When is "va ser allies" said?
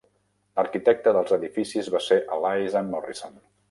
1.99-2.83